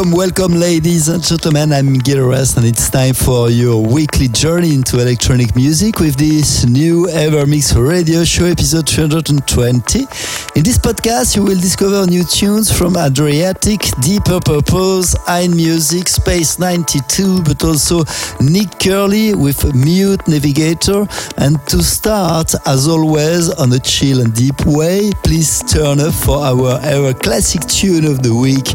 Welcome, 0.00 0.16
welcome, 0.16 0.54
ladies 0.54 1.08
and 1.08 1.22
gentlemen. 1.22 1.74
I'm 1.74 1.98
Gil 1.98 2.32
and 2.32 2.64
it's 2.64 2.88
time 2.88 3.12
for 3.12 3.50
your 3.50 3.84
weekly 3.84 4.28
journey 4.28 4.72
into 4.74 4.98
electronic 4.98 5.54
music 5.54 6.00
with 6.00 6.16
this 6.16 6.64
new 6.64 7.06
Evermix 7.08 7.76
radio 7.76 8.24
show, 8.24 8.46
episode 8.46 8.88
320. 8.88 10.06
In 10.60 10.64
this 10.64 10.76
podcast, 10.76 11.36
you 11.36 11.42
will 11.42 11.58
discover 11.58 12.04
new 12.04 12.22
tunes 12.22 12.70
from 12.70 12.92
Adriatique, 12.92 13.98
Deeper 14.02 14.40
Purpose, 14.40 15.14
Einmusik, 15.26 16.06
Space 16.06 16.58
92, 16.58 17.42
but 17.44 17.64
also 17.64 18.04
Nick 18.42 18.78
Curly 18.78 19.34
with 19.34 19.74
Mute 19.74 20.20
Navigator. 20.28 21.06
And 21.38 21.66
to 21.68 21.82
start, 21.82 22.52
as 22.66 22.88
always, 22.88 23.48
on 23.48 23.72
a 23.72 23.78
chill 23.78 24.20
and 24.20 24.34
deep 24.34 24.66
way, 24.66 25.10
please 25.24 25.62
turn 25.62 25.98
up 25.98 26.12
for 26.12 26.36
our 26.36 26.78
ever 26.82 27.14
classic 27.14 27.62
tune 27.62 28.04
of 28.04 28.22
the 28.22 28.34
week. 28.34 28.66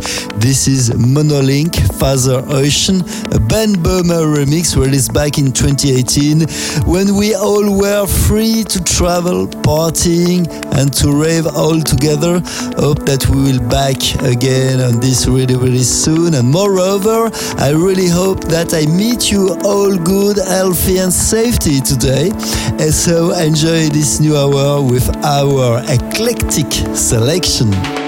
This 0.42 0.68
is 0.68 0.90
Monolink 0.90 1.76
Father 2.00 2.44
Ocean, 2.48 3.02
a 3.32 3.40
Ben 3.40 3.76
Böhmer 3.76 4.26
remix 4.26 4.76
released 4.76 5.14
back 5.14 5.38
in 5.38 5.52
2018 5.52 6.48
when 6.92 7.16
we 7.16 7.36
all 7.36 7.80
were 7.80 8.08
free 8.08 8.64
to 8.64 8.84
travel, 8.84 9.46
partying, 9.62 10.50
and 10.74 10.92
to 10.92 11.12
rave 11.12 11.46
all 11.46 11.75
together. 11.82 12.42
Hope 12.78 13.06
that 13.06 13.28
we 13.30 13.44
will 13.44 13.70
back 13.70 13.98
again 14.24 14.80
on 14.80 15.00
this 15.00 15.28
really, 15.28 15.56
really 15.56 15.84
soon. 15.84 16.34
And 16.36 16.50
moreover, 16.50 17.30
I 17.58 17.72
really 17.72 18.08
hope 18.08 18.46
that 18.46 18.74
I 18.74 18.86
meet 18.86 19.32
you 19.32 19.58
all 19.64 19.96
good, 19.98 20.38
healthy, 20.38 20.98
and 20.98 21.12
safety 21.12 21.82
today. 21.82 22.32
And 22.80 22.94
so 22.94 23.34
enjoy 23.34 23.90
this 23.90 24.20
new 24.20 24.36
hour 24.38 24.82
with 24.82 25.08
our 25.26 25.84
eclectic 25.88 26.72
selection. 26.96 28.05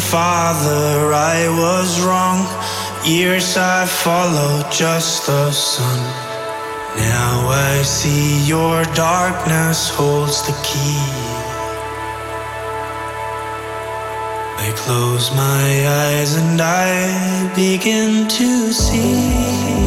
Father, 0.00 1.12
I 1.12 1.48
was 1.48 2.00
wrong. 2.04 2.46
Years 3.04 3.56
I 3.56 3.86
followed 3.86 4.70
just 4.70 5.26
the 5.26 5.50
sun. 5.50 6.00
Now 6.96 7.48
I 7.48 7.82
see 7.82 8.44
your 8.44 8.84
darkness 8.94 9.88
holds 9.88 10.42
the 10.46 10.56
key. 10.64 11.48
I 14.66 14.72
close 14.76 15.30
my 15.34 15.68
eyes 16.02 16.36
and 16.36 16.60
I 16.60 17.54
begin 17.54 18.28
to 18.28 18.72
see. 18.72 19.77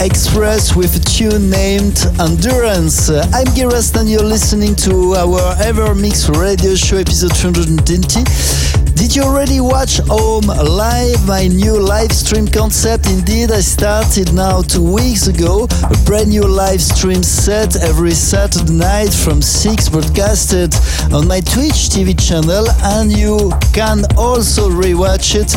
Express 0.00 0.76
with 0.76 0.94
a 0.94 1.00
tune 1.00 1.50
named 1.50 2.06
Endurance. 2.20 3.10
Uh, 3.10 3.26
I'm 3.32 3.46
Giras 3.48 3.98
and 3.98 4.08
you're 4.08 4.22
listening 4.22 4.76
to 4.76 5.14
our 5.16 5.56
Ever 5.60 5.92
Mix 5.92 6.28
radio 6.28 6.76
show 6.76 6.98
episode 6.98 7.34
220. 7.34 8.77
Did 8.98 9.14
you 9.14 9.22
already 9.22 9.60
watch 9.60 9.98
Home 10.08 10.48
Live, 10.48 11.24
my 11.24 11.46
new 11.46 11.78
live 11.78 12.10
stream 12.10 12.48
concept? 12.48 13.06
Indeed, 13.06 13.52
I 13.52 13.60
started 13.60 14.34
now 14.34 14.60
two 14.60 14.82
weeks 14.82 15.28
ago. 15.28 15.68
A 15.84 15.96
brand 16.04 16.30
new 16.30 16.42
live 16.42 16.82
stream 16.82 17.22
set 17.22 17.80
every 17.80 18.10
Saturday 18.10 18.72
night 18.72 19.12
from 19.14 19.40
6 19.40 19.88
broadcasted 19.90 20.74
on 21.12 21.28
my 21.28 21.38
Twitch 21.38 21.94
TV 21.94 22.18
channel, 22.18 22.66
and 22.82 23.12
you 23.12 23.52
can 23.72 24.02
also 24.16 24.68
rewatch 24.68 25.36
it. 25.36 25.54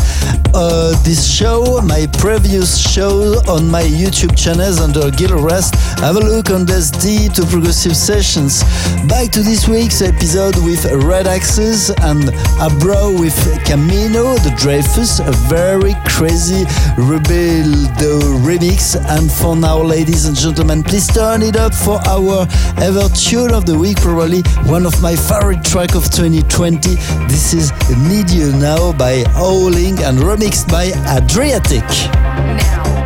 Uh, 0.53 0.91
this 1.03 1.25
show, 1.25 1.81
my 1.81 2.05
previous 2.19 2.77
show 2.77 3.41
on 3.47 3.67
my 3.71 3.81
YouTube 3.83 4.37
channels 4.37 4.79
under 4.79 5.09
Gil 5.09 5.41
Rest. 5.41 5.73
Have 5.99 6.15
a 6.15 6.19
look 6.19 6.51
on 6.51 6.65
this 6.65 6.91
D 6.91 7.27
to 7.29 7.45
progressive 7.47 7.97
sessions. 7.97 8.61
Back 9.07 9.31
to 9.31 9.41
this 9.41 9.67
week's 9.67 10.01
episode 10.03 10.55
with 10.57 10.85
Red 11.05 11.25
Axes 11.25 11.89
and 11.89 12.29
Abro 12.59 13.17
with 13.17 13.30
with 13.31 13.65
Camino 13.65 14.35
the 14.37 14.53
Dreyfus, 14.57 15.19
a 15.19 15.31
very 15.47 15.93
crazy 16.05 16.65
Rebolledo 16.95 18.19
remix. 18.43 18.95
And 18.95 19.31
for 19.31 19.55
now, 19.55 19.81
ladies 19.81 20.25
and 20.25 20.35
gentlemen, 20.35 20.83
please 20.83 21.07
turn 21.07 21.41
it 21.41 21.55
up 21.55 21.73
for 21.73 21.99
our 22.07 22.47
ever 22.77 23.07
tune 23.09 23.53
of 23.53 23.65
the 23.65 23.77
week, 23.77 23.97
probably 23.97 24.41
one 24.65 24.85
of 24.85 25.01
my 25.01 25.15
favorite 25.15 25.63
track 25.63 25.95
of 25.95 26.09
2020. 26.11 26.95
This 27.27 27.53
is 27.53 27.71
Need 28.07 28.29
You 28.29 28.51
Now 28.53 28.93
by 28.93 29.23
Howling 29.29 30.03
and 30.03 30.19
remixed 30.19 30.69
by 30.69 30.87
Adriatique. 30.89 32.11
Now. 32.11 33.00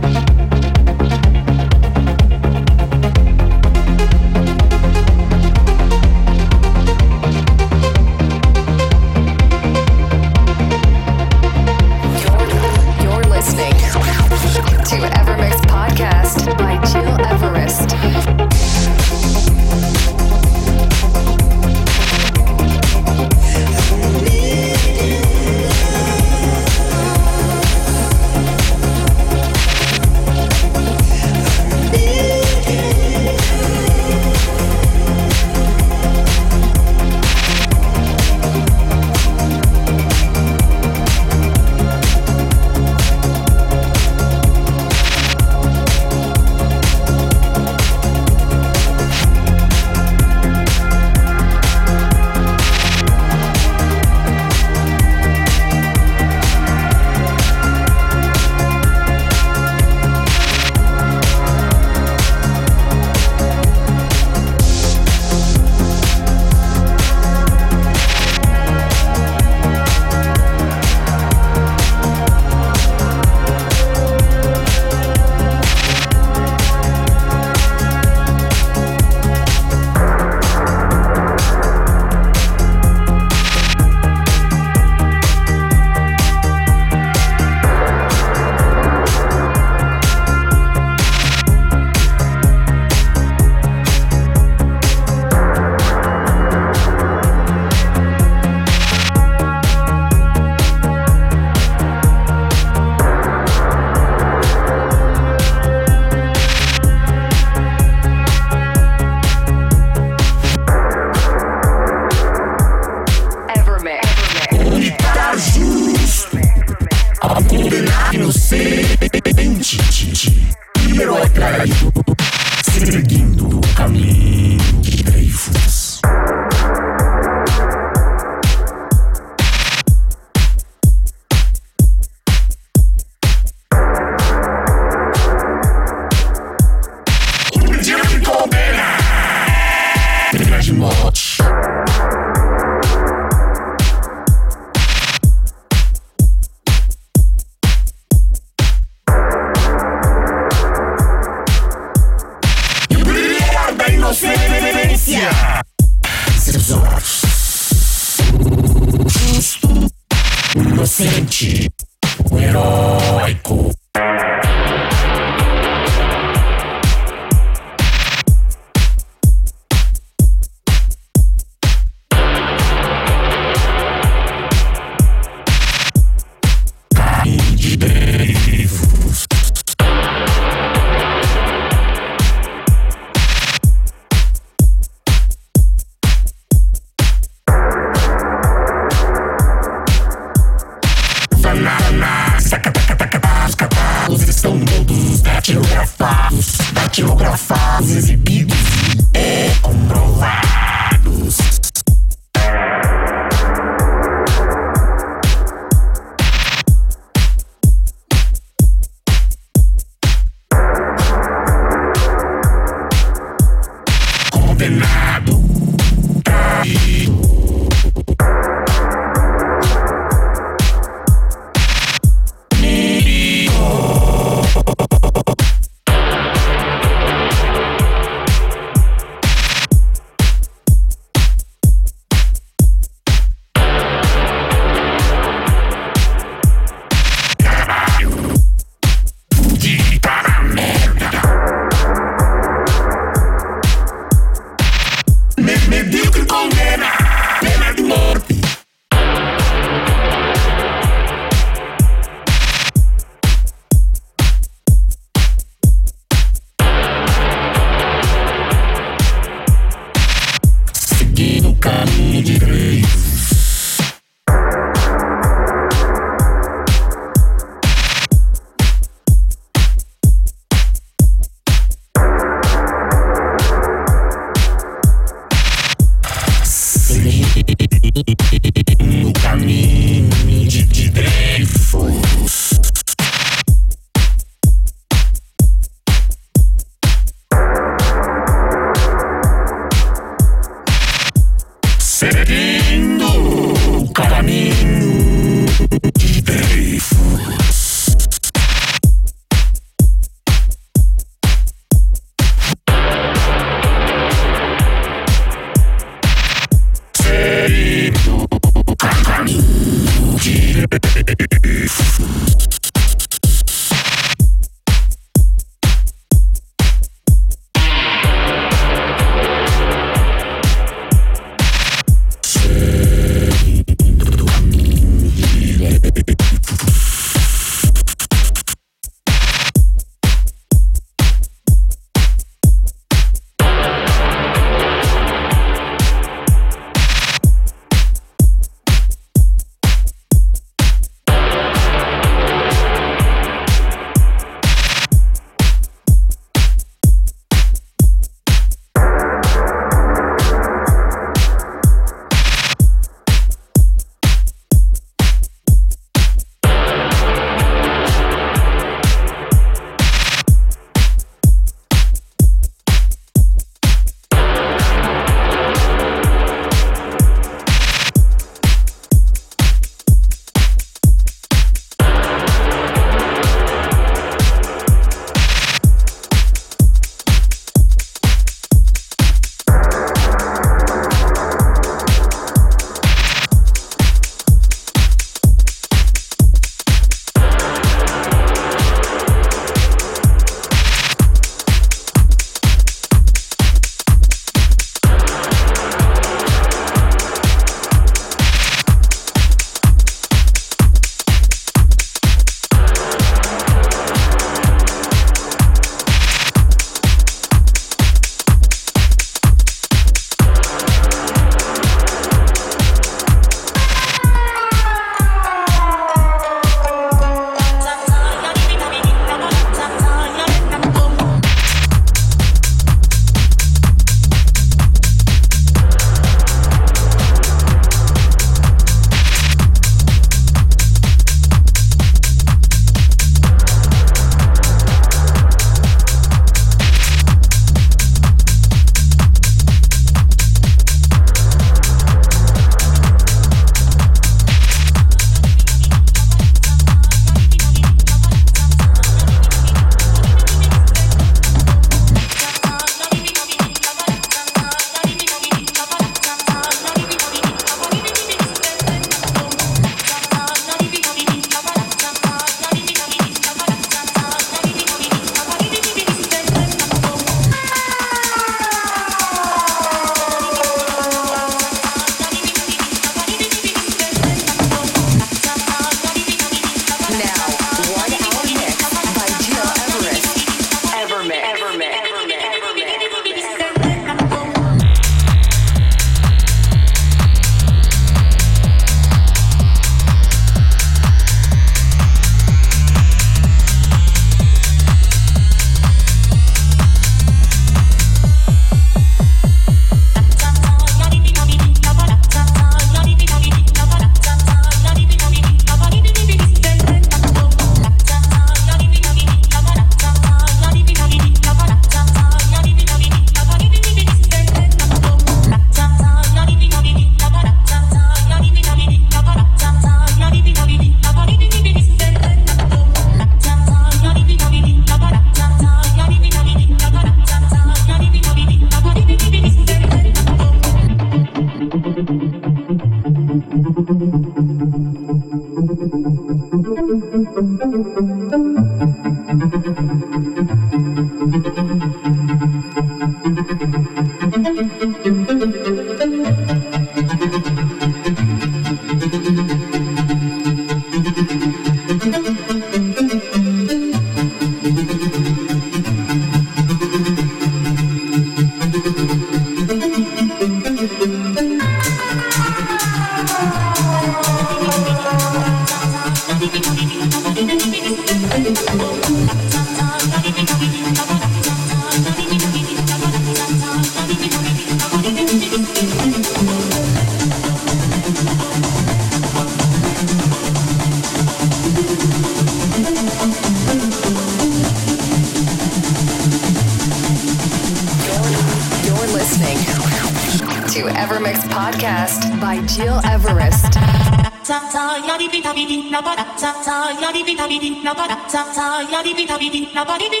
Nobody 599.21 600.00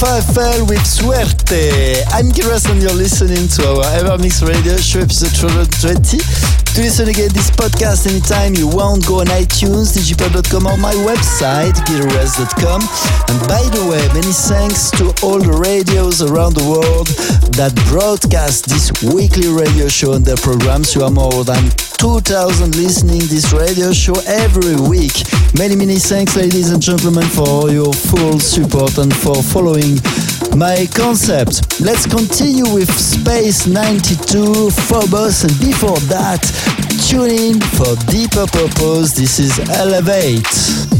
Fell 0.00 0.64
with 0.64 0.86
Suerte. 0.86 2.00
I'm 2.08 2.32
Giras 2.32 2.70
and 2.70 2.80
you're 2.80 2.90
listening 2.94 3.48
to 3.48 3.84
our 3.84 4.00
Evermix 4.00 4.40
Radio 4.40 4.78
Show 4.78 5.00
episode 5.00 5.28
220. 5.36 6.16
To 6.16 6.80
listen 6.80 7.08
again 7.08 7.28
this 7.34 7.50
podcast 7.50 8.08
anytime 8.08 8.54
you 8.54 8.66
want, 8.66 9.06
go 9.06 9.20
on 9.20 9.26
iTunes, 9.26 9.92
digipod.com 9.92 10.66
or 10.66 10.78
my 10.78 10.94
website, 11.04 11.76
giras.com. 11.84 12.80
And 13.28 13.38
by 13.44 13.60
the 13.76 13.84
way, 13.92 14.00
many 14.16 14.32
thanks 14.32 14.90
to 14.92 15.12
all 15.20 15.38
the 15.38 15.52
radios 15.52 16.22
around 16.22 16.54
the 16.54 16.64
world 16.64 17.08
that 17.60 17.76
broadcast 17.92 18.70
this 18.72 18.88
weekly 19.04 19.48
radio 19.48 19.86
show 19.88 20.14
and 20.14 20.24
their 20.24 20.40
programs. 20.40 20.94
You 20.94 21.04
are 21.04 21.10
more 21.10 21.44
than 21.44 21.68
2,000 22.00 22.76
listening 22.76 23.20
this 23.28 23.52
radio 23.52 23.92
show 23.92 24.14
every 24.26 24.74
week. 24.88 25.12
Many, 25.58 25.76
many 25.76 25.96
thanks, 25.96 26.34
ladies 26.34 26.70
and 26.70 26.80
gentlemen, 26.80 27.24
for 27.24 27.70
your 27.70 27.92
full 27.92 28.40
support 28.40 28.96
and 28.96 29.14
for 29.14 29.42
following 29.42 29.98
my 30.56 30.88
concept. 30.94 31.78
Let's 31.78 32.06
continue 32.06 32.72
with 32.72 32.90
Space 32.90 33.66
92, 33.66 34.70
Phobos, 34.70 35.44
and 35.44 35.52
before 35.60 36.00
that, 36.08 36.40
tune 37.06 37.32
in 37.32 37.60
for 37.76 37.94
Deeper 38.10 38.46
Purpose. 38.46 39.12
This 39.12 39.38
is 39.38 39.58
Elevate. 39.68 40.99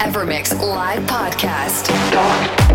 Evermix 0.00 0.58
live 0.60 1.02
podcast. 1.02 2.67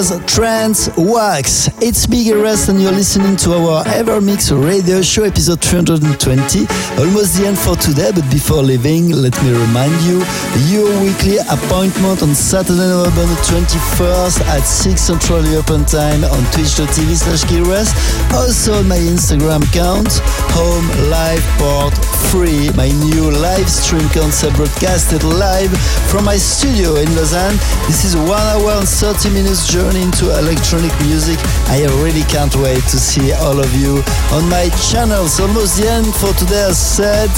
Was 0.00 0.18
Trance 0.24 0.88
Wax. 0.96 1.68
It's 1.82 2.06
Gil 2.06 2.38
Everest 2.38 2.70
and 2.70 2.80
you're 2.80 2.90
listening 2.90 3.36
to 3.44 3.52
our 3.52 3.84
EverMix 3.84 4.48
radio 4.48 5.02
show 5.02 5.24
episode 5.24 5.60
320. 5.60 6.64
Almost 6.96 7.36
the 7.36 7.44
end 7.44 7.58
for 7.58 7.76
today, 7.76 8.08
but 8.08 8.24
before 8.32 8.62
leaving, 8.62 9.12
let 9.12 9.36
me 9.44 9.52
remind 9.52 9.92
you 10.08 10.24
your 10.72 10.88
weekly 11.04 11.36
appointment 11.52 12.22
on 12.22 12.32
Saturday, 12.32 12.88
November 12.88 13.36
21st 13.44 14.40
at 14.48 14.64
6 14.64 14.96
Central 14.96 15.44
European 15.44 15.84
Time 15.84 16.24
on 16.24 16.40
twitch.tv 16.56 17.12
slash 17.20 17.44
Rest. 17.68 17.92
Also 18.32 18.80
on 18.80 18.88
my 18.88 18.96
Instagram 18.96 19.60
account, 19.68 20.08
Home 20.56 20.88
Live 21.12 21.44
Port 21.60 21.92
Free, 22.32 22.72
my 22.72 22.88
new 23.04 23.28
live 23.36 23.68
stream 23.68 24.08
concert 24.16 24.54
broadcasted 24.54 25.24
live 25.24 25.68
from 26.08 26.24
my 26.24 26.38
studio 26.38 26.96
in 26.96 27.10
Lausanne. 27.16 27.58
This 27.84 28.04
is 28.06 28.16
one 28.16 28.40
hour 28.56 28.80
and 28.80 28.88
30 28.88 29.28
minutes 29.34 29.68
journey 29.68 29.89
into 29.96 30.30
electronic 30.38 30.92
music. 31.06 31.38
I 31.68 31.86
really 32.02 32.22
can't 32.28 32.54
wait 32.56 32.82
to 32.92 32.98
see 32.98 33.32
all 33.32 33.58
of 33.58 33.70
you 33.74 34.02
on 34.32 34.48
my 34.48 34.68
channel. 34.90 35.24
It's 35.24 35.40
almost 35.40 35.80
the 35.80 35.88
end 35.88 36.10
for 36.14 36.32
today, 36.34 36.68
as 36.68 36.78
said. 36.78 37.30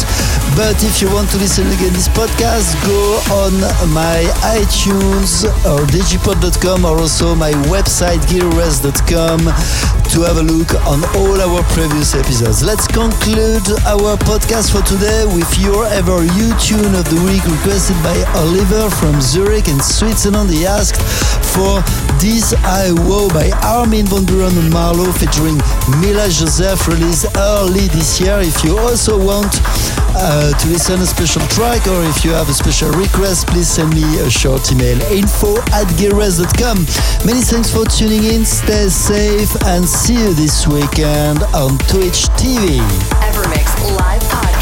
But 0.57 0.77
if 0.85 1.01
you 1.01 1.09
want 1.13 1.31
to 1.31 1.39
listen 1.39 1.67
again 1.69 1.93
this 1.93 2.09
podcast, 2.09 2.77
go 2.85 3.01
on 3.45 3.53
my 3.93 4.25
iTunes 4.57 5.45
or 5.65 5.87
digipod.com 5.89 6.85
or 6.85 6.99
also 6.99 7.35
my 7.35 7.53
website 7.73 8.21
gileverest.com 8.29 9.41
to 10.13 10.21
have 10.29 10.37
a 10.37 10.43
look 10.43 10.75
on 10.85 11.01
all 11.17 11.41
our 11.41 11.63
previous 11.73 12.15
episodes. 12.15 12.63
Let's 12.63 12.87
conclude 12.87 13.65
our 13.89 14.17
podcast 14.29 14.73
for 14.73 14.83
today 14.85 15.25
with 15.25 15.49
your 15.59 15.87
ever 15.87 16.21
U 16.25 16.49
tune 16.61 16.95
of 16.95 17.09
the 17.09 17.21
week 17.25 17.45
requested 17.49 17.97
by 18.03 18.17
Oliver 18.37 18.91
from 18.91 19.21
Zurich 19.23 19.69
in 19.69 19.81
Switzerland. 19.81 20.51
He 20.51 20.67
asked 20.67 21.01
for 21.55 21.81
This 22.21 22.42
I 22.51 22.91
Vow 23.07 23.29
by 23.29 23.51
Armin 23.63 24.07
van 24.07 24.27
Buuren 24.27 24.51
and 24.59 24.73
Marlo 24.73 25.07
featuring 25.15 25.55
Mila 26.01 26.27
Josef 26.29 26.89
released 26.89 27.27
early 27.37 27.87
this 27.95 28.21
year. 28.21 28.41
If 28.41 28.65
you 28.65 28.77
also 28.79 29.15
want 29.17 29.53
uh, 30.19 30.51
to 30.59 30.69
listen 30.69 31.01
a 31.01 31.07
special 31.07 31.41
track 31.47 31.87
or 31.87 32.03
if 32.03 32.25
you 32.25 32.33
have 32.33 32.49
a 32.49 32.53
special 32.53 32.91
request, 32.91 33.47
please 33.47 33.69
send 33.69 33.95
me 33.95 34.03
a 34.21 34.29
short 34.29 34.73
email 34.73 35.01
info 35.13 35.57
at 35.71 35.87
gileverest.com. 35.95 36.79
Many 37.25 37.43
thanks 37.43 37.71
for 37.71 37.85
tuning 37.87 38.25
in. 38.25 38.45
Stay 38.45 38.89
safe 38.89 39.55
and 39.67 39.89
see 39.89 40.15
you 40.15 40.35
this 40.35 40.67
weekend 40.67 41.45
on 41.55 41.79
Twitch 41.87 42.27
TV. 42.35 42.83
Evermix 43.23 43.71
Live 43.97 44.23
Podcast. 44.25 44.62